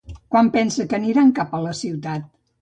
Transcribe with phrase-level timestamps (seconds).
[0.35, 2.27] Quan pensa que aniran cap a la ciutat?